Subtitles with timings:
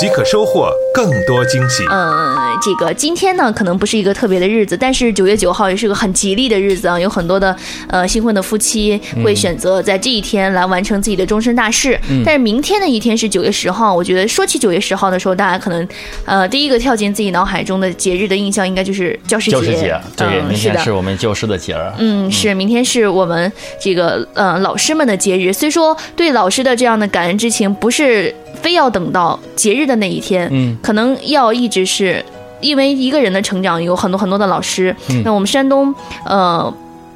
[0.00, 1.84] 即可收获更多惊喜。
[1.90, 6.98] 嗯，这个今天呢，可能不是一个特别的日子，但是九月九号也是个很吉利的日子啊。
[6.98, 7.54] 有很多的
[7.86, 12.00] 呃新婚的夫妻会选择在这一天来完成自己的终身大事。
[12.24, 15.86] 但是明天的一天是九月十号，我觉得说起九月十号的时候，大家可能
[16.24, 19.56] 呃第一个跳进自己脑海中的节日的印象，应该就是教师节。
[19.58, 21.92] 教师节，对，明天是我们教师的节儿。
[21.98, 25.52] 嗯，是，明天是我们这个呃老师们的节日。
[25.52, 28.34] 虽说对老师的这样的感恩之情，不是。
[28.62, 32.24] 非要等到节日的那一天，嗯，可能要一直是，
[32.60, 34.94] 因为一个人的成长有很多很多的老师。
[35.24, 36.72] 那我们山东，呃。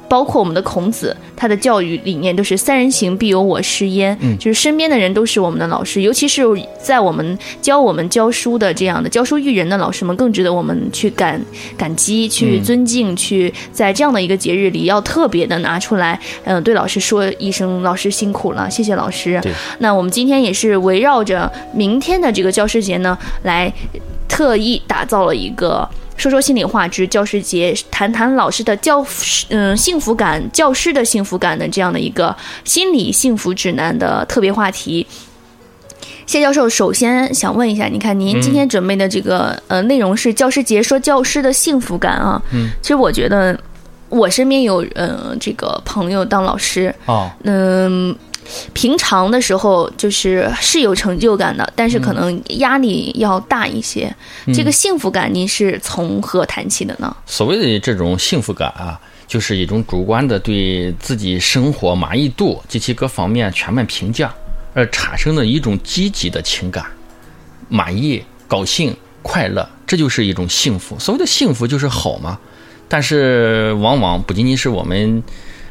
[0.07, 4.17] 包括我们的孔子，他的教育理念都是“三人行，必有我师焉”。
[4.21, 6.43] 嗯，就是身边的人都是我们的老师，尤其是
[6.81, 11.41] 在我们教我们教书的这样的教书育人的老师们，更值得我们去感
[11.77, 19.41] 感激、去尊敬、去在这样的一个节日里，要特别的拿出来，嗯，对老师说一声“老师辛苦了，谢谢老师”。
[19.79, 23.71] 那我们今天也是围绕着明天的这个教师节呢，来
[24.27, 25.87] 特意打造了一个。
[26.17, 29.05] 说说心里话之教师节，谈谈老师的教
[29.49, 35.05] 嗯幸福感，教师的幸福感的这样的一个心理幸福指南的特别话题。
[36.25, 42.41] 谢教授，首先想问一下，你看您今天准备的这个呃内容是教师节说教师的幸福感啊？
[42.51, 43.59] 嗯，其实我觉得
[44.09, 48.15] 我身边有呃这个朋友当老师哦，嗯。
[48.73, 54.13] 平常的时候就是是有成就感的，但是可能压力要大一些。
[54.53, 57.15] 这个幸福感，您是从何谈起的呢？
[57.25, 64.31] 所谓的这种幸福感啊，就是一种主观的对自己生活满意度及其各方面全面评价
[64.73, 66.85] 而产生的一种积极的情感，
[67.67, 70.99] 满意、高兴、快乐，这就是一种幸福。
[70.99, 72.37] 所谓的幸福就是好嘛。
[72.87, 75.23] 但是往往不仅仅是我们，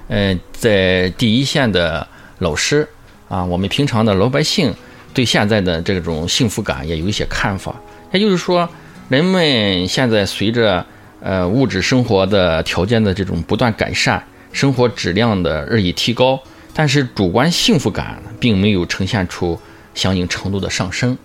[0.08, 2.04] 呃，在第一线的。
[2.38, 2.86] 老师
[3.28, 4.74] 啊，我们平常的老百姓
[5.12, 7.74] 对现在的这种幸福感也有一些看法。
[8.12, 8.68] 也就是说，
[9.08, 10.84] 人们现在随着
[11.20, 14.22] 呃物质生活的条件的这种不断改善，
[14.52, 16.38] 生活质量的日益提高，
[16.72, 19.58] 但是主观幸福感并没有呈现出
[19.94, 21.16] 相应程度的上升。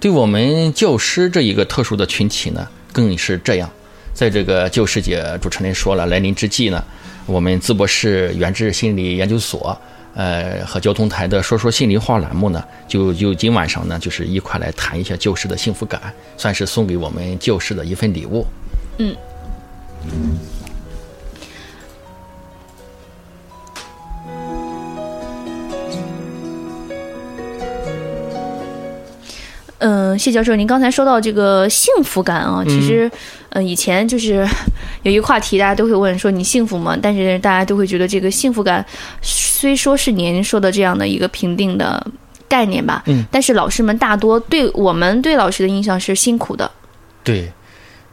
[0.00, 3.70] 对我们教师这一个特殊的群体呢，更是这样。
[4.12, 6.84] 在这个教师节，主持人说了来临之际呢，
[7.24, 9.76] 我们淄博市原治心理研究所。
[10.14, 16.00] 呃，和交通台的说说心里话栏目呢，就就今晚上呢，就是一块来谈一下教师的幸福感，
[16.36, 18.46] 算是送给我们教师的一份礼物。
[18.98, 19.16] 嗯。
[29.84, 33.10] 嗯，谢教授，您刚才说到这个幸福感啊，其实，
[33.52, 34.46] 呃，以前就是
[35.02, 36.96] 有一个话题，大家都会问说你幸福吗？
[37.00, 38.84] 但是大家都会觉得这个幸福感，
[39.20, 42.04] 虽说是您说的这样的一个评定的
[42.48, 46.70] 概念吧，嗯，但是老师们大多对我们对老师的印象是辛苦的。
[47.22, 47.52] 对，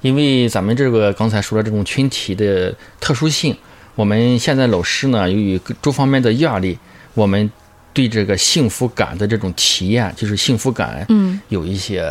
[0.01, 3.55] 因为咱们这个刚才说的这种群体的特殊性，
[3.95, 6.77] 我们现在老师呢，由于诸方面的压力，
[7.13, 7.49] 我们。
[7.91, 12.05] 对这个幸福感的这种体验，就是幸福感，嗯，有一些，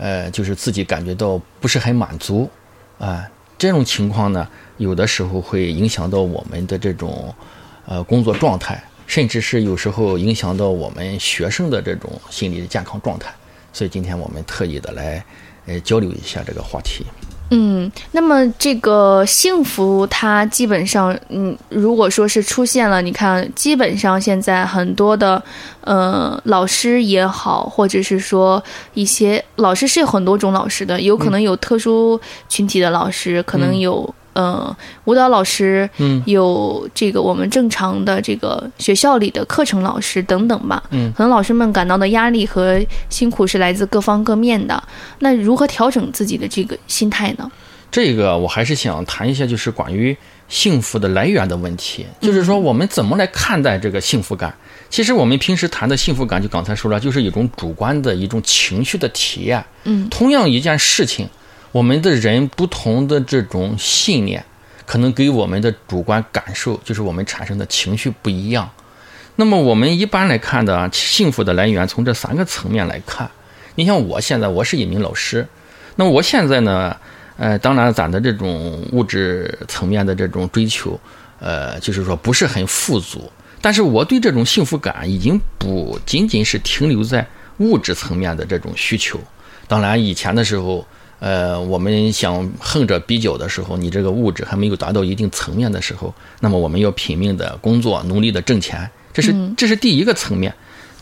[0.00, 2.48] 呃，就是自己感觉到不是很满足，
[2.98, 3.22] 啊，
[3.58, 7.34] 这种情况呢，有的时候会影响到我们的这种，
[7.84, 13.30] 呃，工作状态，甚至是有时候影响到我们学生的这种心理的健康状态。
[13.74, 15.22] 所以今天我们特意的来，
[15.66, 17.04] 呃，交流一下这个话题。
[17.50, 25.42] 嗯，那么这个幸福，它基本上，嗯，如果说是出现了，你看，基本上现在很多的，
[25.80, 28.62] 呃，老师也好，或者是说
[28.94, 34.14] 一些老师是有很多种老师的，有可能有特殊群体的老师，可能有。
[34.40, 44.82] 嗯，舞蹈老师，嗯，有这个我们正常的这个学校里的课程老师等等吧，嗯，可能老师们感到的压力和辛苦是来自各方各面的。
[45.18, 47.50] 那如何调整自己的这个心态呢？
[47.90, 50.16] 这个我还是想谈一下，就是关于
[50.48, 52.06] 幸福的来源的问题。
[52.20, 54.54] 就是说，我们怎么来看待这个幸福感？
[54.88, 59.62] 其实我们平时谈的幸福感，就刚才说了，就是一种主观的一种情绪的体验。
[59.84, 61.28] 嗯，同样一件事情。
[61.72, 64.44] 我们的人不同的这种信念，
[64.86, 68.68] 可能给我们的主观感受，就是我们产生的情绪不一样。
[69.36, 73.30] 那么我们一般来看的幸福的来源，从这三个层面来看。
[73.76, 75.46] 你像我现在，我是一名老师，
[75.94, 76.94] 那我现在呢，
[77.36, 80.98] 呃，当然咱的这种物质层面的这种追求，
[81.38, 83.30] 呃，就是说不是很富足，
[83.62, 87.26] 但是我对这种幸福感已经不仅仅是停留在
[87.58, 89.18] 物质层面的这种需求。
[89.68, 90.84] 当然，以前的时候，
[91.20, 100.52] 呃，我们想横着比较的时候，你这个物质还没有达到一定层面的时候，那么我们要拼命的工作，努力的挣钱，这是这是第一个层面。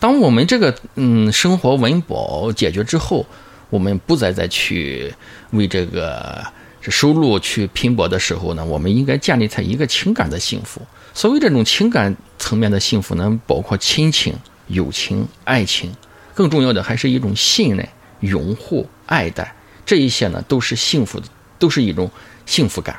[0.01, 3.25] 当我们这个嗯生活温饱解决之后，
[3.71, 5.13] 我们不再再去
[5.51, 6.45] 为这个
[6.83, 10.81] 收入去拼搏的时候呢，我们应该建立在一个情感的幸福。
[11.15, 14.35] 所谓这种情感层面的幸福呢，包括亲情、
[14.69, 15.93] 友情、爱情，
[16.35, 17.89] 更重要的还是一种信任、
[18.21, 19.53] 拥护、爱戴，
[19.89, 21.27] 这一些呢都是幸福的，
[21.59, 22.11] 都是一种
[22.45, 22.95] 幸福感。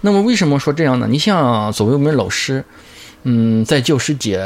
[0.00, 1.08] 那么为什么说这样呢？
[1.10, 2.64] 你像作为我们老师，
[3.24, 4.38] 嗯，在教师节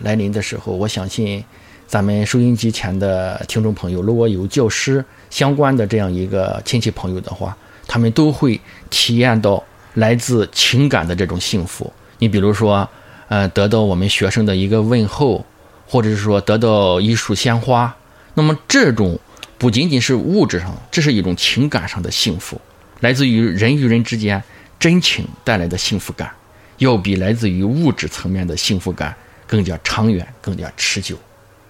[0.00, 1.44] 来临的时候，我相信。
[1.86, 8.60] 咱们收音机前的听众朋友，如果有教师相关的这样一个亲戚朋友的话，他们都会
[8.90, 9.64] 体验到
[9.94, 11.90] 来自情感的这种幸福。
[12.18, 12.86] 你比如说，
[13.28, 15.42] 呃，得到我们学生的一个问候，
[15.86, 17.96] 或者是说得到一束鲜花，
[18.34, 19.18] 那么这种
[19.58, 22.60] 不仅仅是物质上，这是一种情感上的幸福，
[23.00, 24.42] 来自于人与人之间
[24.78, 26.30] 真情带来的幸福感，
[26.78, 29.14] 要比来自于物质层面的幸福感
[29.46, 31.18] 更加长远、更加持久。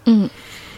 [0.05, 0.29] 嗯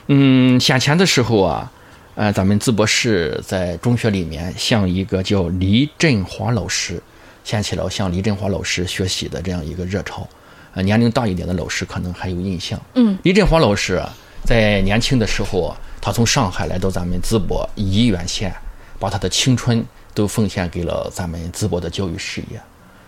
[0.06, 1.72] 嗯，先前的时候啊，
[2.14, 7.02] 呃，咱们淄博市在中学里面向一个叫李振华老师
[7.42, 10.28] 掀起了向李振华老师学习的这样一个热潮。
[10.74, 12.80] 呃，年龄大一点的老师可能还有印象。
[12.94, 14.14] 嗯，李振华老师啊，
[14.44, 18.54] 在年轻的时候啊，他从上海来到咱们淄博沂源县，
[18.98, 22.60] 把他的青春都奉献给了咱们淄博的教育事业。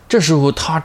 [0.09, 0.85] 这时候他，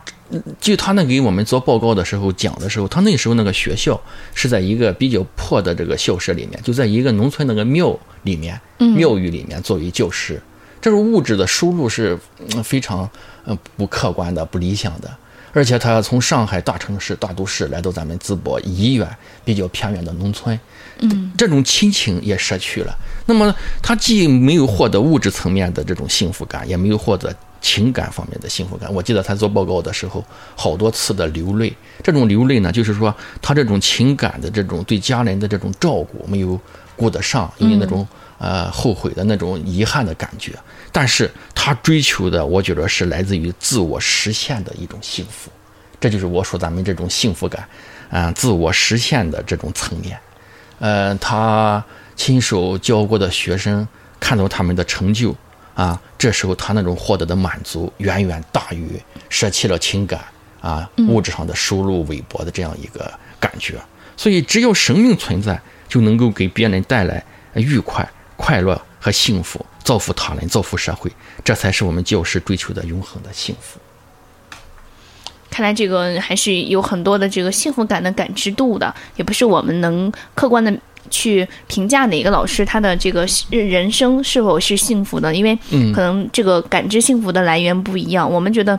[0.61, 3.99] 据他那给我们做报告的时候讲的时候，他那时候那个学校
[4.33, 7.93] 是在一个比较破的这个校舍里面，就在一个农村那个庙
[8.23, 10.41] 里面，庙宇里面作为教师。
[10.79, 12.17] 这种物质的收入是
[12.63, 13.09] 非常
[13.43, 15.13] 呃不客观的、不理想的，
[15.57, 20.57] 而且他从上海大城市、大都市来到咱们淄博沂源比较偏远的农村，
[20.99, 22.95] 嗯，这种亲情也失去了。
[23.25, 27.35] 那么他既没有获得物质层面的这种幸福感，也没有获得。
[27.59, 30.23] 情感方面的幸福感，我记得他做报告的时候，
[30.55, 31.75] 好多次的流泪。
[32.03, 36.57] 这种流泪呢，就是说他这种情感的这种对家人的这种照顾没有
[36.95, 40.53] 顾得上，因为那种呃后悔的那种遗憾的感觉。
[40.91, 45.51] 但是他追求的，我觉得是来自于自我实现的一种幸福。
[45.99, 47.67] 这就是我说咱们这种幸福感，
[48.09, 50.17] 啊，自我实现的这种层面。
[50.79, 51.83] 呃，他
[52.15, 53.87] 亲手教过的学生，
[54.19, 55.35] 看到他们的成就。
[55.73, 58.99] 啊，这时候他那种获得的满足远远大于
[59.29, 60.21] 舍弃了情感
[60.59, 63.75] 啊物质上的收入微薄的这样一个感觉。
[64.15, 67.23] 所以，只要生命存在，就能够给别人带来
[67.53, 68.09] 愉快、
[68.47, 71.11] 快乐和幸福，造福他人，造福社会，
[71.43, 73.77] 这才是我们教师追求的永恒的幸福。
[75.49, 80.73] 看来这个还是有很多的这个幸福感的感知度的，也不是我们能客观的。
[81.09, 85.57] 去评价哪个老师他的这个人生是否是幸福的，因为
[85.93, 88.29] 可能这个感知幸福的来源不一样。
[88.29, 88.77] 我们觉得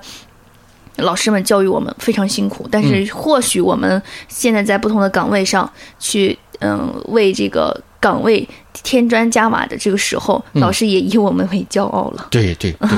[0.97, 8.47] 老师们教育我们非常辛苦，但是或许我们现在在不同的岗位上去，嗯，为这个岗位
[8.83, 12.29] 添砖加瓦的这个时候，老师也以我们为骄傲了。
[12.31, 12.89] 对对对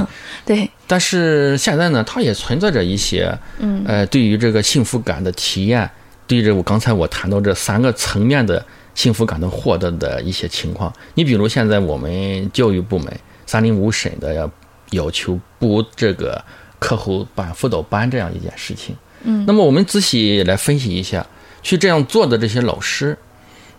[0.44, 0.70] 对。
[0.86, 5.90] 但是现在呢，它也存在着一些，嗯，呃，对于这个幸福感的体验，
[6.26, 8.64] 对着我刚才我谈到这三个层面的。
[8.92, 13.06] 幸福感的获得的一些情况，你比如现在我们教育部门
[13.46, 14.50] 三零五审的要
[14.90, 16.44] 要求补这个
[16.80, 21.24] 课后班辅导班这样一件事情，嗯，那么我们仔细来分析一下，
[21.62, 23.16] 去这样做的这些老师，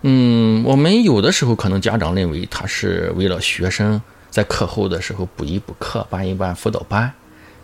[0.03, 7.11] 嗯，我们有的时候可能家长认为他是为了学生在课后的时候补一补课、办一办辅导班，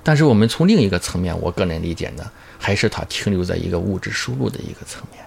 [0.04, 2.24] 但是我们从另一个层面，我个人理解呢，
[2.60, 5.26] 还是他停留在一个物质收入的一个层面，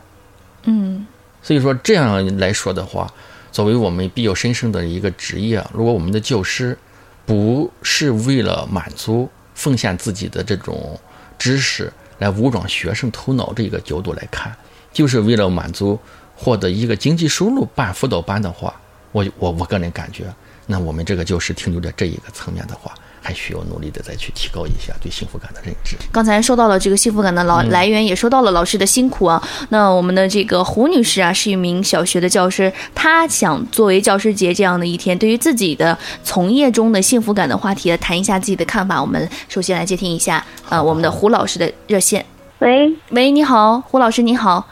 [0.64, 1.07] 嗯。
[1.43, 3.11] 所以说这样来说的话，
[3.50, 6.76] 作为我们比较神圣的一个职业，如果我们的教师
[7.25, 11.00] 不是为了满足、奉献自己的这种
[11.38, 14.55] 知识来武装学生头脑这个角度来看，
[14.93, 15.99] 就是为了满足
[16.40, 18.75] 获得一个经济收入办辅导班的话，
[19.12, 20.25] 我我我个人感觉，
[20.66, 22.92] 那我们这个教师停留在这一个层面的话。
[23.23, 25.94] 还需要努力的再去提高一下对幸福感的认知。
[26.11, 29.40] 刚才说到了这个幸福感的老来源，也说到了老师的辛苦啊。
[29.68, 38.99] 那我们的这个胡女士啊，是一名小学的教师，她想作为教师节这样的一天，对于自己的从业中的幸福感的话题，谈一下自己的看法。
[38.99, 42.25] 我们首先来接听一下，呃，我们的胡老师的热线。
[42.61, 44.66] 喂，喂，你好，胡老师，你好。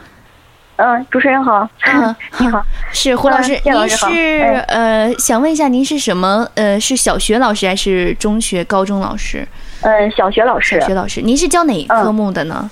[0.81, 1.67] 嗯，主持人好。
[1.85, 6.47] 嗯， 你好，是胡老师，谢老师好您是哎呃，想问一下，您是什么？
[6.55, 9.45] 呃，是小学老师还是中学、高中老师？
[9.81, 12.69] 嗯，小学老师小，学老师，您是教哪科目的呢？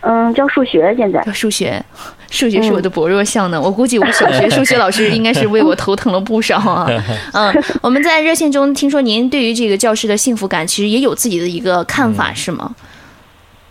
[0.00, 1.22] 嗯，教数学现在。
[1.22, 1.80] 教数学，
[2.28, 3.60] 数学是我的薄弱项嗯呢。
[3.60, 6.90] 我估计我小学数学老师应该是为我头疼了不少啊。
[7.32, 12.74] 嗯，我们在热线中听说您对于这个教师的幸福感，其实也有自己的一个看法，是吗？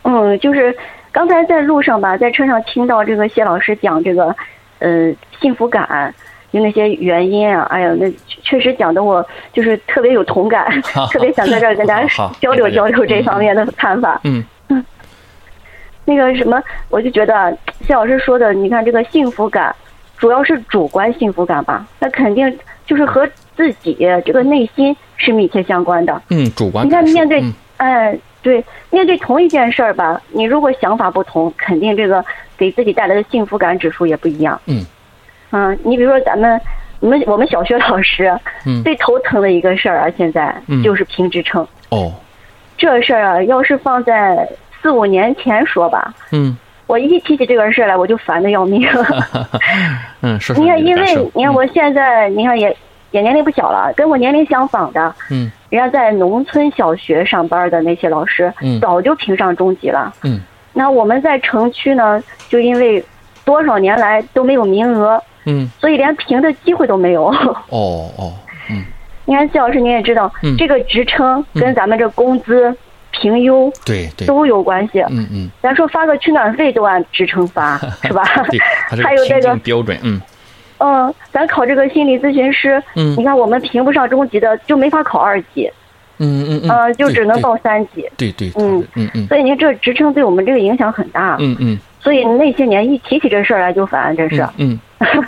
[0.03, 0.75] 嗯，就是
[1.13, 4.35] 刚才在路上吧，在车上听到这个谢老师讲这个，
[4.79, 6.13] 呃，幸福感。
[6.51, 10.69] 就那些原因啊，哎呀，那确实讲的我就是特别有同感，
[11.11, 12.07] 特别想在这儿跟大家
[12.39, 14.21] 交流交流这方面的看法。
[14.23, 14.43] 嗯
[16.05, 17.51] 那个什么，我就觉得啊
[17.87, 19.75] 谢老师说的，你看这个幸福感，
[20.15, 26.21] 主要是主观幸福感吧，那肯定就是和自己这个内心是密切相关的。
[26.29, 32.23] 嗯，主观你看面对嗯哎，对，面对同一件事儿吧，你如果想法不同，肯定这个
[32.55, 34.59] 给自己带来的幸福感指数也不一样。
[34.67, 34.85] 嗯，
[35.51, 36.59] 嗯，你比如说咱们，
[36.99, 41.65] 我们我们小学老师嗯 最头疼的一个事儿啊，现在嗯就是评职称。
[41.89, 42.11] 哦，
[42.77, 44.47] 这事儿啊，要是放在
[44.81, 48.85] 四五年前说吧，嗯我一提起这个事儿来，我就烦的要命。
[50.21, 52.75] 嗯，说说 你看，因为你看我现在，你看也
[53.13, 55.49] 也年龄不小了，跟我年龄相仿的，嗯。
[55.69, 58.81] 人家在农村小学上班的那些老师，嗯。
[58.81, 60.11] 早就评上中级了。
[60.23, 60.41] 嗯。
[60.73, 63.03] 那我们在城区呢，就因为
[63.45, 65.69] 多少年来都没有名额，嗯。
[65.79, 67.25] 所以连评的机会都没有。
[67.27, 68.33] 哦哦
[68.71, 68.83] 嗯。
[69.25, 70.57] 你看，谢老师您也知道，嗯。
[70.57, 72.75] 这个职称跟咱们这工资、
[73.11, 74.25] 评优对对。
[74.25, 75.01] 都有关系。
[75.09, 75.51] 嗯嗯。
[75.61, 78.23] 咱说发个取暖费都按职称发， 是吧？
[78.49, 78.59] 对，
[79.03, 80.19] 还有这个标准嗯
[80.79, 83.15] 嗯，咱考这个心理咨询师，嗯。
[83.17, 85.71] 你看我们评不上中级的，就没法考二级，
[86.17, 86.69] 嗯嗯嗯。
[86.69, 88.09] 呃，就只能报三级。
[88.17, 89.27] 对对嗯嗯嗯。
[89.27, 91.37] 所以您这职称对我们这个影响很大。
[91.39, 91.77] 嗯嗯。
[92.01, 94.45] 所以那些年一提起这事儿来就烦，真是。
[94.57, 94.79] 嗯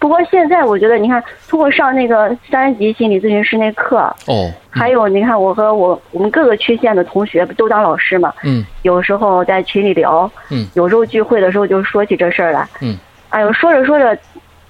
[0.00, 8.64] 不过现在我觉得，你看，通过上那个三级心理咨询师那课，哦还有你看我和我我们各个区县的同学不都当老师嘛，嗯。
[8.82, 10.64] 有时候在群里聊，嗯。
[10.74, 12.96] 有时候聚会的时候就说起这事儿来，嗯。
[13.30, 14.16] 哎呦，说着说着，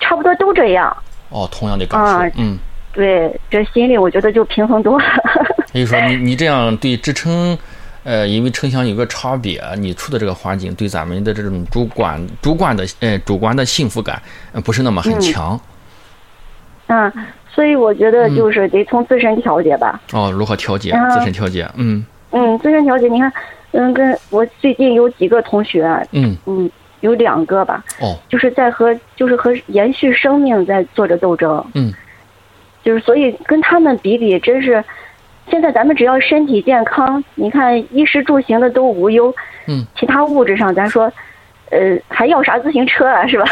[0.01, 0.95] 差不多都这样。
[1.31, 2.59] 哦同样的感啊受嗯。
[2.93, 5.05] 对，这心里我觉得就平衡多了。
[5.73, 7.57] 也就是说，你 你这样对支撑，
[8.03, 14.21] 呃，因为城乡有个差别，你处的这个环境对咱们的这种主观主观的呃主观的幸福感，
[14.53, 15.61] 呃不是那么很强。
[16.89, 17.13] 嗯，
[17.55, 20.01] 所以我觉得就是得从自身调节吧。
[20.13, 21.71] 哦，如何调节啊自身调节？
[21.77, 23.31] 嗯嗯，自身调节，你看，
[23.73, 26.69] 嗯，跟我最近有几个同学，嗯嗯，
[27.01, 31.65] 有两个吧，哦就是在和就是和延续生命在做着斗争。
[31.75, 31.93] 嗯，
[32.83, 34.83] 就是所以跟他们比比，真是，
[35.51, 39.35] 现在咱们只要身体健康，你看衣食住行的都无忧，
[39.67, 41.13] 嗯，其他物质上咱说，
[41.71, 43.45] 呃，还要啥自行车啊，是吧？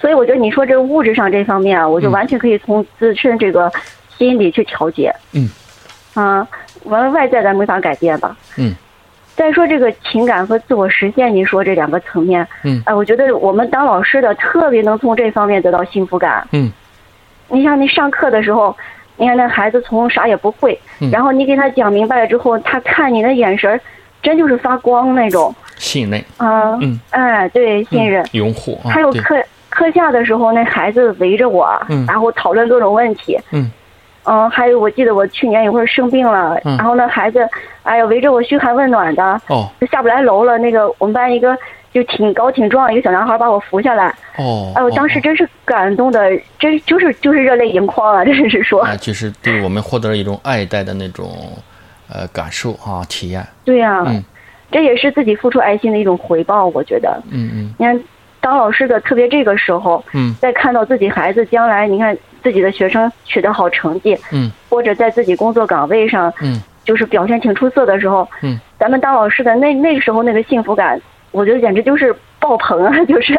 [0.00, 3.70] 所以我觉得你说这物质上这方面啊，我就完全可以从自身这个
[4.18, 5.14] 心理去调节。
[5.32, 5.48] 嗯。
[6.14, 6.46] 啊，
[6.84, 8.36] 完了外在咱没法改变吧。
[8.58, 8.74] 嗯。
[9.42, 16.46] 再说这个情感和自我实现，您说这两个层面，嗯哎，我觉得我们当老师的特别能从这方面得到幸福感。
[16.52, 16.70] 嗯
[17.48, 18.74] 你像你上课的时候，
[19.16, 23.80] 你看那孩子从啥也不会，嗯然后你给他讲明白了之后，他看你的眼神儿，
[24.22, 26.78] 真就是发光那种信任、啊。
[26.80, 28.24] 嗯哎，对，信任。
[28.30, 33.36] 拥护啊，还有课课下的时候，那孩子围着我，嗯然后讨论各种问题。
[33.50, 33.68] 嗯
[34.24, 37.48] 嗯，还有我记得我去年有会儿生病了，嗯然后那孩子，
[37.82, 40.58] 哎呀，围着我嘘寒问暖的，哦就下不来楼了。
[40.58, 41.56] 那个我们班一个
[41.92, 48.24] 就挺高挺壮一个小男孩把我扶下来，哦，哎，我当时哦真是感动的，真就是就是热泪盈眶啊！
[48.24, 51.28] 真是说，啊，就是对我们获得了一种爱戴的那种
[52.08, 53.46] 呃感受啊体验。
[53.64, 54.22] 对呀、嗯
[54.70, 57.20] 这也是自己付出爱心的一种回报，我觉得。
[57.30, 58.02] 嗯嗯你看，
[58.40, 72.92] 当老师的，特别这个时候，嗯在看到自己孩子将来，你看自己的学生取得好成绩，嗯或者在自己工作岗位上，嗯就是表现挺出色的时候，嗯，咱们当老师的那那个时候那个幸福感，我觉得简直就是爆棚啊！
[73.04, 73.34] 就是，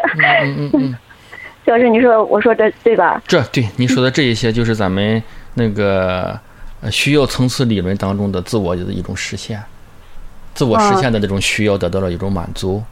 [0.46, 0.94] 嗯嗯嗯，
[1.66, 3.22] 小师，你说我说这对吧？
[3.26, 5.22] 这对你说的这一些，就是咱们
[5.54, 6.38] 那个
[6.80, 9.62] 呃需要层次理论当中的自我的一种实现，
[10.54, 12.82] 自我实现的那种需要得到了一种满足。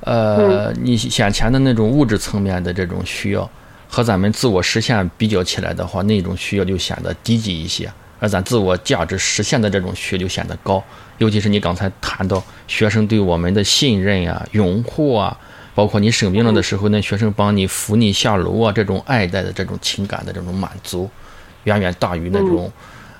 [0.00, 3.48] 呃，你先前的那种物质层面的这种需要，
[3.88, 10.82] 和咱们自我实现比较起来的话，那种需要就显得低级一些，而咱自我价值实现的这种需求就显得高。
[11.18, 15.38] 尤其是你刚才谈到学生对我们的信任啊、拥护啊，
[15.74, 21.08] 包括你生病了的时候，那学生帮你扶你下楼啊，这种爱戴的这种情感的这种满足，
[21.64, 22.70] 远远大于那种，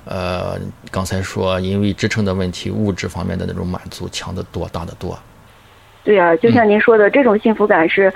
[0.04, 0.58] 呃，
[0.90, 5.18] 刚才说因为支撑的问题，物质方面的那种满足强得多、大得多。
[6.04, 8.12] 对啊，就像您说的，这种幸福感是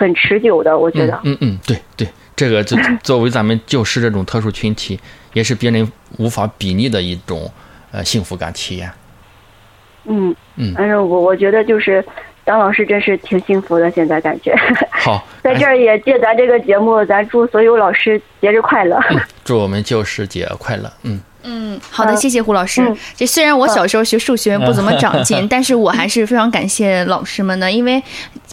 [0.00, 1.20] 很持久的，我觉得。
[1.24, 4.98] 嗯嗯，对对，这个就 作为咱们教师这种特殊群体，
[5.34, 7.52] 也是别人无法比拟的一种
[7.92, 8.90] 呃幸福感体验。
[10.06, 12.02] 嗯嗯，反正我我觉得就是
[12.42, 14.56] 当老师真是挺幸福的，现在感觉。
[14.90, 18.98] 好， 在这儿也借咱这个节目，咱祝所有老师节日快乐。
[19.44, 20.90] 祝我们教师节快乐。
[21.02, 21.20] 嗯。
[21.42, 22.82] 嗯，好的，谢谢胡老师。
[23.16, 28.02] 这虽然我小时候学数学不怎么长进， 但是我还是非常感谢老师们的，因为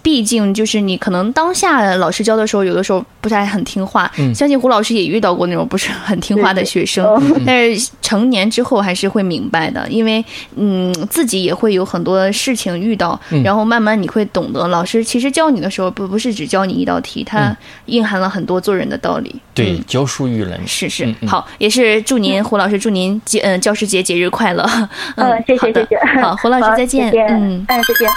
[0.03, 4.09] 毕竟就是你可能当下老师教的时候，有的时候不太很听话。
[4.33, 7.05] 相信胡老师也遇到过那种不是很听话的学生，
[7.45, 10.23] 但是成年之后还是会明白的，因为
[10.55, 17.55] 嗯自己也会有很多事情遇到，然后慢慢你会懂得，老师其实教你的时候不不是只教你一道题，它
[17.87, 19.35] 蕴含了很多做人的道理。
[19.53, 22.77] 对，教书育人是是好，也是祝您胡老师。
[22.77, 24.63] 祝您节嗯教师节节日快乐！
[25.17, 26.21] 嗯，谢谢谢谢。
[26.21, 27.11] 好，胡老师再见。
[27.29, 28.07] 嗯，哎，再见。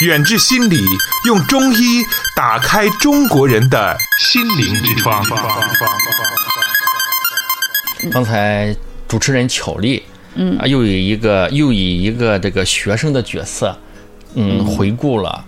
[0.00, 0.78] 远志心理
[1.24, 2.04] 用中医
[2.36, 5.24] 打开中国人的心灵之窗。
[8.10, 8.76] 刚才
[9.08, 10.02] 主持人巧丽，
[10.34, 13.74] 嗯，又以一个又以一个这个学生的角色，
[14.34, 15.44] 嗯，回顾了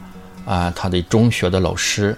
[0.47, 2.17] 啊他的中学的老师、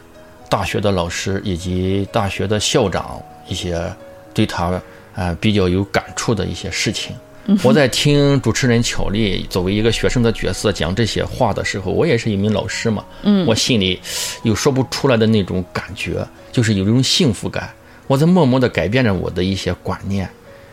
[0.49, 3.93] 大学的老师以及大学的校长一些
[4.33, 4.81] 对他。
[5.17, 7.15] 啊，比较有感触的一些事情。
[7.63, 13.05] 我在听主持人巧丽作为一个学生的角色讲这些话的时候，我也是一名老师嘛。
[13.23, 14.01] 嗯，我心里
[14.43, 17.71] 有说不出来的那种感觉，就是有一种幸福感。
[18.07, 20.29] 我在默默地改变着我的一些观念。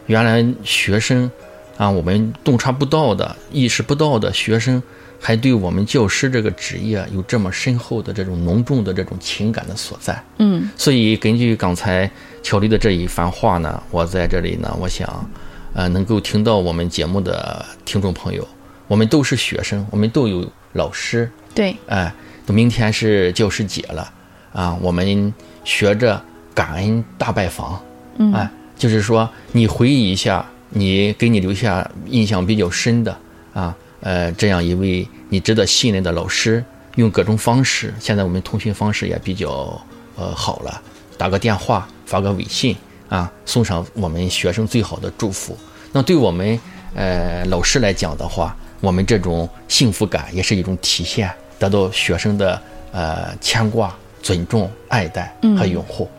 [0.08, 1.30] 原来学生
[1.78, 4.82] 啊，我们洞察不到的、意识不到的学生，
[5.20, 10.24] 还对我们教师这个职业有这么深厚的这种浓重的这种情感的所在。
[10.38, 12.10] 嗯，所以根据刚才。
[12.44, 15.30] 巧丽的这一番话呢，我在这里呢，我想，
[15.74, 18.48] 呃，能够听到我们节目的听众朋友，
[18.88, 22.12] 我们都是学生，我们都有老师，对，哎，
[22.48, 24.12] 明天是教师节了，
[24.54, 25.34] 啊，我们
[25.64, 26.22] 学着
[26.54, 27.80] 感恩大拜访，
[28.18, 33.18] 嗯，哎，就是说你回忆一下，你给你留下印象比较深的
[33.54, 36.64] 啊，呃，这样一位你值得信任的老师，
[36.96, 39.80] 用各种方式，现在我们通讯方式也比较
[40.16, 40.82] 呃好了，
[41.18, 41.88] 打个电话。
[42.08, 42.74] 发个微信
[43.10, 45.58] 啊，送上我们学生最好的祝福。
[45.94, 46.60] 那对我们
[46.94, 56.10] 呃老师来讲的话，我们这种幸福感也是一种体现，得到学生的呃牵挂、尊重、爱戴和拥护。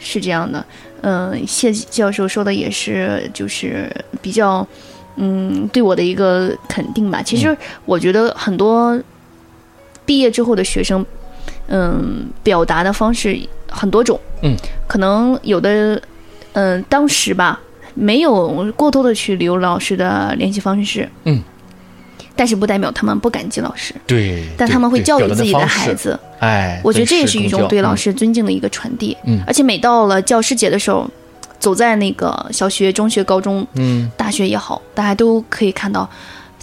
[0.00, 0.64] 是这样的，
[1.02, 3.88] 嗯，谢教授说的也是，就是
[4.20, 4.66] 比较
[5.16, 7.22] 嗯对我的一个肯定吧。
[7.22, 9.00] 其实我觉得很多
[10.04, 11.06] 毕业之后的学生，
[11.68, 13.38] 嗯，表达的方式。
[13.76, 16.00] 很多种，嗯，可能有的，
[16.54, 17.60] 嗯，当时吧，
[17.94, 21.40] 没有过多的去留老师的联系方式，嗯，
[22.34, 31.08] 但是不代表他们不感激老师，对，但他们会教育自己的孩子，哎，我觉得这也是一种对老师尊敬的一个传递，嗯，而且每到了教师节的时候，
[31.58, 36.08] 走在那个小学、中学、高中，嗯，大学也好，大家都可以看到。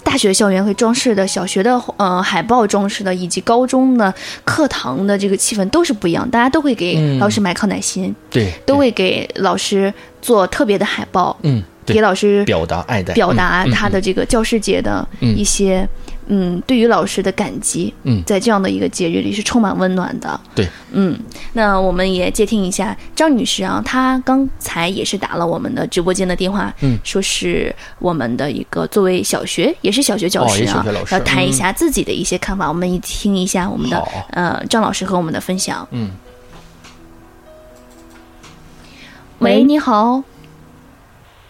[0.04, 4.12] 大学校园会装饰的，小学的呃海报装饰的，以及高中的
[4.44, 6.28] 课堂的这个气氛都是不一样。
[6.28, 15.78] 大家都会给老师买康乃馨，对，都会给老师做特别的海报，嗯，给老师表达爱戴，表达他的这个教师节的一些。
[15.80, 15.88] 嗯，
[16.66, 20.40] 对于老师的感激，嗯，在这样的一个节日里是充满温暖的。
[20.54, 21.18] 对，嗯，
[21.52, 32.68] 那我们也接听一下张女士啊，她刚才也是打了我们的直播间的电话，嗯，说是我们的一个作为小学也是小学教师啊，要谈一下自己的一些看法。
[32.68, 35.86] 我们一听一下我们的呃张老师和我们的分享。
[35.90, 36.10] 嗯，
[39.40, 40.22] 喂，你好。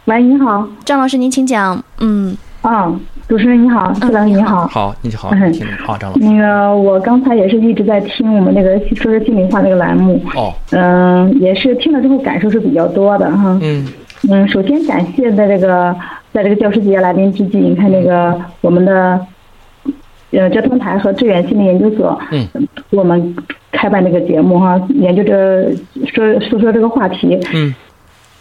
[0.06, 1.84] 喂，你好，张老师，您请讲。
[1.98, 2.36] 嗯。
[2.62, 2.92] 啊，
[3.28, 5.52] 主持人你好，谢老师你好，好，你好，嗯，
[5.84, 6.24] 好，张老师。
[6.24, 13.86] 那个我刚才也是一直在听我们那个说说心里话那个栏目，哦，嗯，也是听了之后感受是比较多的哈，嗯。
[14.30, 15.92] 嗯，首先感谢在这个
[16.32, 19.20] 在这个教师节来临之际，你看那个我们的
[20.30, 22.46] 呃交通台和致远心理研究所，嗯，
[22.90, 23.34] 我们
[23.72, 25.72] 开办这个节目哈，研究这
[26.06, 27.74] 说说说这个话题，嗯。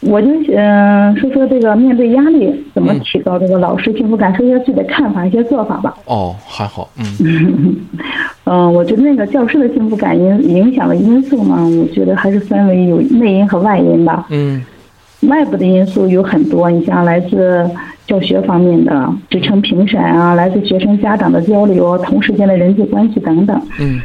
[0.02, 5.94] 我就嗯说说这个面对压力怎么提高这个老师幸福感，说一下自己的看法、一些做法吧。
[6.06, 7.76] 哦，还好，嗯，
[8.46, 14.26] 嗯，我觉得那个教师的幸福感影影响的因素呢，我觉得还是分为有内因和外因吧。
[14.30, 14.64] 嗯，
[15.30, 17.70] 外部的因素有很多，你像来自
[18.08, 23.62] 教学方面的职称评审啊，来自学生家长的交流、同事间的人际关系等等。
[23.80, 24.02] 嗯。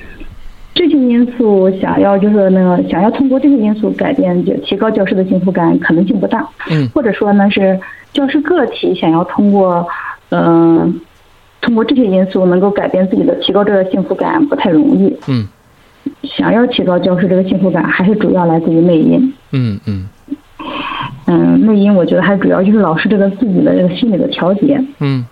[0.77, 7.81] 这些因素想要就是那个想要通过这些因素改变就提高教师的幸福感可能性不大，嗯，或者说呢是
[8.13, 9.89] 教师个体想要通过
[10.29, 11.01] 嗯
[11.63, 15.17] 通过这些因素能够改变自己的，提高这个幸福感不太容易。
[15.29, 15.49] 嗯，
[16.23, 19.33] 想要提高教师这个幸福感，还是主要来自于内因。
[19.53, 20.07] 嗯嗯
[21.27, 24.79] 嗯，内因我觉得还主要就是老师这个自己的这个心理的调节。
[25.01, 25.25] 嗯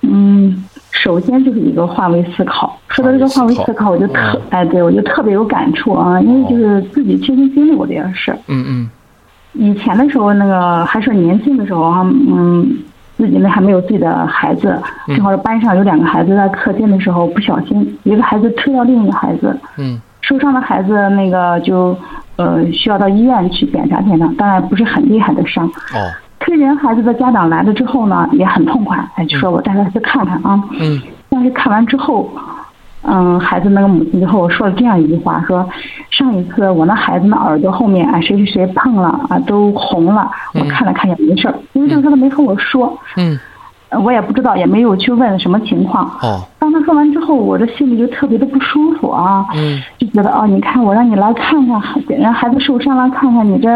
[0.00, 0.64] 嗯，
[1.02, 2.78] 首先就是一个换位思考。
[2.88, 8.38] 说到这个换位思考，我就特嗯哎，对我就特别有感触啊，因为就是自己亲身经历过这件事儿。
[8.48, 8.90] 嗯嗯
[9.54, 12.78] 以前的时候，那个还是年轻的时候啊，嗯，
[13.16, 21.94] 自己呢还没有自己的孩子，正好是班上有两个孩子在课间的时候不小心，一个孩子推到另一个孩子，嗯受伤的孩子那个就
[22.36, 25.66] 呃需要到医院去检查检查，当然不是很厉害的伤。
[25.66, 26.10] 哦
[26.44, 30.62] 推人孩子的家长来了之后呢，也很痛快，哎，就说我带他去看看啊。
[30.78, 32.30] 嗯但是看完之后，
[33.02, 35.68] 嗯，孩子那个母亲就和我说了这样一句话，说
[36.10, 42.96] 上一次我那孩子那耳朵后面啊谁谁谁碰了啊都红了，我看了看也没事儿，因为这个事儿他没和我说，
[44.04, 46.08] 我也不知道，也没有去问什么情况。
[46.74, 53.68] 他说完之后，我这心里就特别的不舒服啊，嗯就觉得哦，你看我让你来看看，给人孩子受伤了，看看你这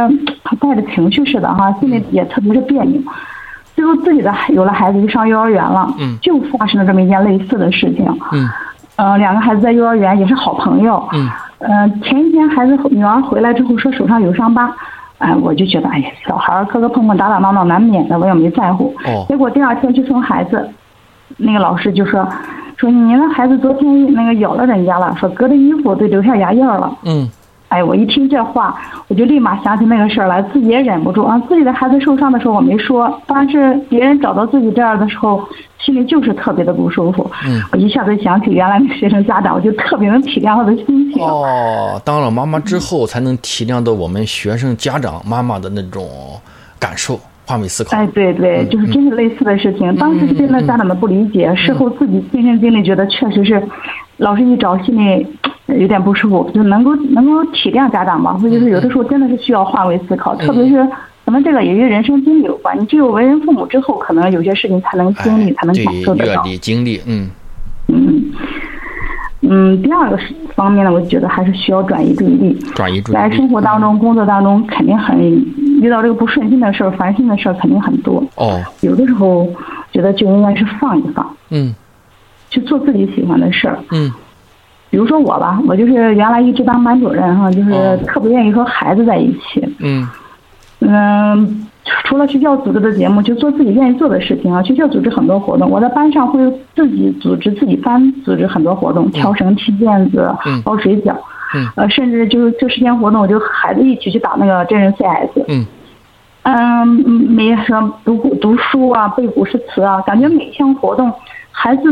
[0.61, 3.01] 带着情绪似的哈，心里也特别的别扭。
[3.77, 8.05] 最后自己的有了孩子就上幼儿园了，嗯就发生了这么一件类似的事情。
[8.33, 8.49] 嗯
[8.97, 11.01] 呃，两个孩子在幼儿园也是好朋友。
[11.13, 11.29] 嗯
[11.61, 14.73] 呃，前一天孩子女儿回来之后说手上有伤疤，
[15.19, 18.93] 哎、我就觉得哎呀，小孩儿磕磕碰碰打打闹闹难免的，我也没在乎。
[19.07, 20.69] 哦结果第二天去送孩子，
[21.37, 22.29] 那个老师就说
[22.79, 26.97] 说你那孩子昨天那个咬了人家了，说隔着衣服都留下牙印儿了。
[27.05, 27.29] 嗯
[27.71, 28.75] 哎，我一听这话，
[29.09, 31.39] 我就立马想起那个事儿来，自己也忍不住啊。
[31.47, 35.47] 自己的孩子受伤的时候我没说，但是别人找到自己这儿的时候，
[35.79, 37.31] 心里就是特别的不舒服。
[37.47, 41.23] 嗯，我一下子想起原来那个学生家长，我就特别能体谅他的心情。
[41.23, 46.09] 哦，当了妈妈之后，才能体谅到我们学生家长妈妈的那种
[46.79, 47.97] 感受，换位思考。
[47.97, 49.97] 哎，对对，就是真是类似的事情。
[49.97, 53.63] 当时是对那家长们不理解，事后自己亲身经历，觉得确实是，
[54.19, 55.27] 老师一找心里
[55.67, 58.35] 有点不舒服，就能够能够体谅家长吧。
[58.35, 60.87] 或者是有的时候真的是需要换位思考，特别是
[61.25, 62.79] 可能这个也与人生经历有关。
[62.79, 66.45] 你只有为人父母之后，可能有些事情才能经历，才能感受得到。
[66.45, 67.31] 阅历经历，嗯
[67.89, 68.25] 嗯
[69.41, 72.53] 嗯，第二个是方面呢，我觉得还是需要转移注意力。
[72.75, 73.23] 转移注意力。
[73.23, 75.17] 在生活当中、工作当中，肯定很
[75.81, 78.23] 遇到这个不顺心的事儿、烦心的事儿，肯定很多。
[78.37, 79.49] 哦，有的时候
[79.93, 81.75] 觉得就应该是放一放，嗯
[82.51, 83.79] 去做自己喜欢的事儿。
[83.93, 84.13] 嗯
[84.91, 89.63] 比如说我吧，我就是原来一直当班主任哈，就是哦特别愿意和孩子在一起。
[89.81, 90.09] 嗯
[90.81, 91.67] 嗯，
[92.05, 94.63] 除了学校组织的节目，就做自己愿意做的事情啊。
[94.63, 96.41] 学校组织很多活动，我在班上会
[96.75, 101.23] 自己组织自己班组织很多活动，跳绳、踢毽子嗯、包水饺，嗯
[101.77, 105.45] 呃，甚至就是这时间活动，我就和孩子一起去打那个真人 CS。
[105.49, 105.67] 嗯
[106.43, 111.13] 嗯，没什么读古读书啊，背古诗词啊，感觉每项活动，
[111.51, 111.83] 孩子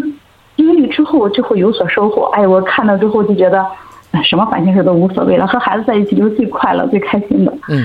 [0.56, 2.30] 经历之后就会有所收获。
[2.34, 3.64] 哎，我看到之后就觉得，
[4.12, 7.52] 哎什么烦心事都无所谓了，和孩子在一起就是最快乐、最开心的。
[7.68, 7.84] 嗯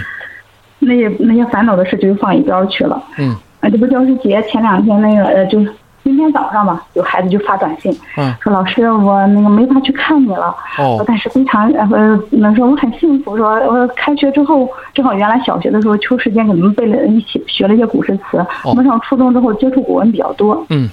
[0.83, 3.03] 那些那些烦恼的事就放一边去了。
[3.19, 5.59] 嗯啊，这不教师节前两天那个呃，就
[6.03, 8.33] 今天早上吧，有孩子就发短信嗯。
[8.41, 11.03] 说老师我那个没法去看你了，哦。
[11.05, 20.89] 但是非常呃能说我很幸福，说我开学之后正好原来小学的时候抽时间给他们背了一起学了一些古诗词，我们上初中之后接触古文比较多，嗯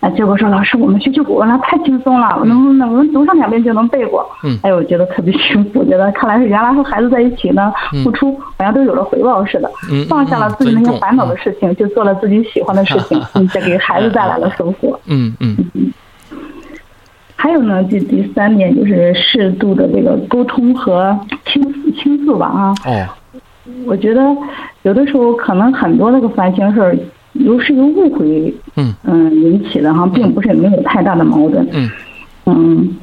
[0.00, 4.28] 啊，结果说老师，我们学学古文了，太轻松了，我能不能我们读上两遍就能背过？
[4.44, 4.58] 嗯。
[4.62, 8.04] 哎呦，我觉得特别幸福，觉得看来是原来和孩子在一起呢，嗯。
[8.04, 14.98] 付出好像都有了回报似的，嗯放下了自己那些烦恼的事情，就做了自己喜欢的事情， 并且给孩子带来了收获。
[15.06, 15.56] 嗯嗯
[17.38, 21.62] 还有呢，第第三点就是适度的这个沟通和倾
[21.94, 23.06] 倾诉吧啊，哦。
[23.84, 24.22] 我觉得
[24.82, 26.96] 有的时候可能很多那个烦心事儿，
[27.40, 31.66] 由是由误会嗯嗯引起的哈，并不是没有太大的矛盾。
[31.72, 31.90] 嗯
[32.46, 32.96] 嗯，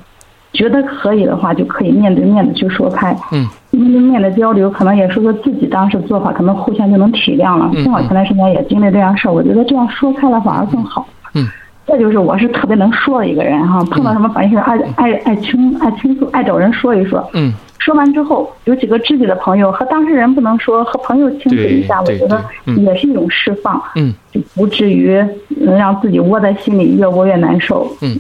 [0.54, 3.15] 觉得可以的话，就可以面对面的去说开。
[3.32, 7.69] 嗯面对面的交流，可能也说说自己当时做法，可能互相就能体谅了。
[7.74, 11.08] 嗯正好前段时间也经历这样事儿，我觉得这样说开了反而更好。
[11.34, 11.48] 嗯。
[11.86, 17.28] 再就是我是特别能说的一个人哈，碰到什么烦心事爱爱爱倾爱倾诉，爱找人说一说。
[17.34, 17.52] 嗯
[17.84, 22.41] 说完之后，有几个知己的朋友和当事人不能说，和朋友倾诉一下，我觉得
[22.78, 25.17] 也是一种释放，嗯就不至于
[25.62, 27.91] 嗯让自己窝在心里越窝越难受。
[28.02, 28.19] 嗯。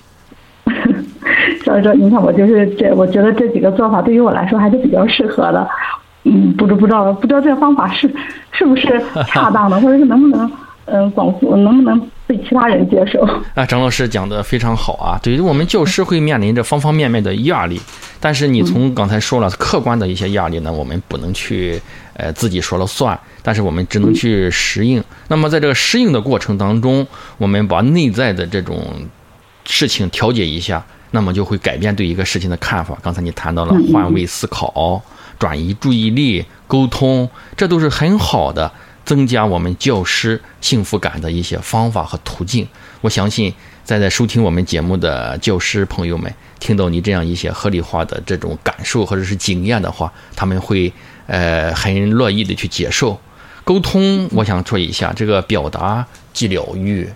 [1.63, 5.65] 所以说，你看我就是这，我觉得这几个做法对于我来说还是比较适合的。
[6.25, 8.09] 嗯，不知不知道不知道这个方法是
[8.51, 10.49] 是不是恰当的，或者是能不能
[10.85, 13.21] 嗯、广泛能不能被其他人接受。
[13.55, 15.19] 啊，张老师讲的非常好啊！
[15.23, 17.79] 对于我们教师会面临着方方面面的压力，
[18.19, 21.81] 但是你从刚才说了客观的一些压力呢，我们不能去
[22.15, 25.01] 呃自己说了算，但是我们只能去适应。
[25.29, 28.85] 那么在这个适应的过程当中，我们把内在的这种
[29.65, 32.97] 事情调节一下，那么就会改变对一个事情的看法。
[33.01, 35.01] 刚才你谈到了换位思考、
[35.39, 38.69] 转移注意力、沟通，这都是很好的。
[39.05, 42.67] 增加我们教师幸福感的一些方法和途径，
[43.01, 50.91] 我相信在在收听我们节目的教师朋友们，听到你这样一些合理化的这种感受或者是经验的话，他们会
[51.27, 53.19] 呃很乐意的去接受
[53.65, 54.27] 沟通。
[54.31, 57.09] 我想说一下，这个表达即疗愈，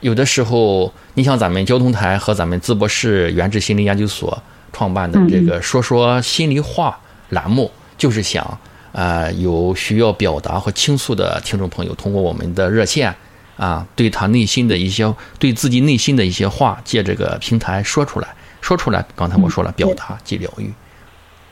[0.00, 6.98] 有的时候你像咱们交通台和咱们淄博市原治心理研究所创办的这个“说说心里话”
[7.30, 8.58] 栏目，就是想。
[8.94, 13.14] 啊，有需要表达或倾诉的听众朋友，通过我们的热线
[13.56, 18.28] 啊，对他内心的一些，对自己内心的一些话，借这个平台说出来，
[18.60, 19.04] 说出来。
[19.16, 20.72] 刚才我说了，表达即疗愈。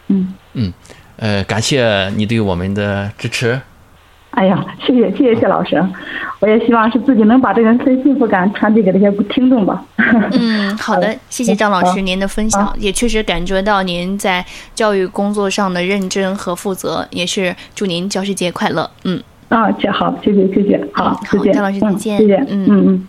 [0.07, 0.73] 嗯嗯，
[1.17, 3.61] 呃，感谢你对我们的支持。
[4.33, 5.83] 哎呀，谢谢谢谢谢老师，
[6.41, 9.85] 我也希望是自己能把这个幸福感传递给这些听众吧。
[10.33, 18.91] 嗯， 好的，谢谢张老师您的分享，也确实感觉到您在教育工作上的认真和负责，也是祝您教师节快乐。
[19.05, 23.09] 嗯，啊，谢好，谢谢谢谢，好，好，张老师再见，谢谢，嗯嗯。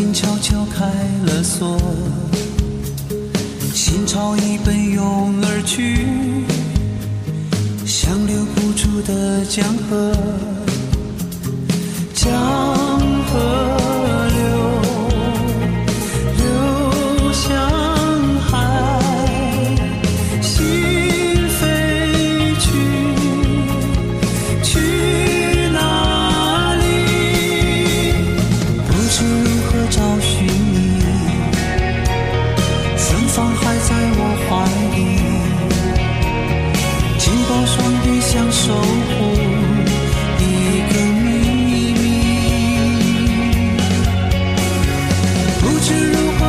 [0.00, 0.86] 心悄悄开
[1.26, 1.76] 了锁，
[3.74, 6.06] 心潮已奔涌而去，
[7.84, 10.10] 像流不住的江河，
[12.14, 12.30] 江
[13.26, 13.69] 河。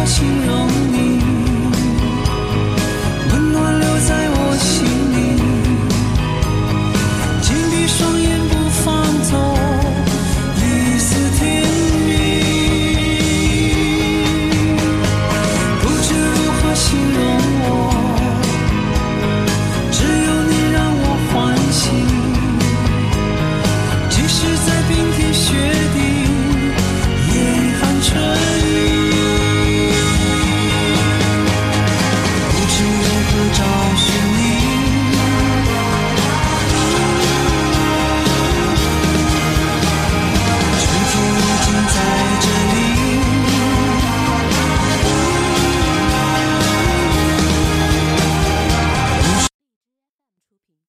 [0.06, 0.81] 形容。